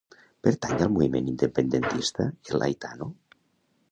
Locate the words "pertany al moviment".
0.45-1.27